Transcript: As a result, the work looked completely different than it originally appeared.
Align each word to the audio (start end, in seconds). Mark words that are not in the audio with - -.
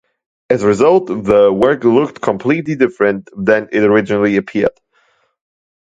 As 0.49 0.63
a 0.63 0.67
result, 0.67 1.05
the 1.09 1.53
work 1.53 1.83
looked 1.83 2.21
completely 2.21 2.73
different 2.73 3.29
than 3.37 3.69
it 3.71 3.83
originally 3.83 4.35
appeared. 4.35 4.73